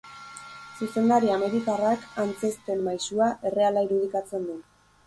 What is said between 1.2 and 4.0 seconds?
amerikarrak, antzezten maisua, erreala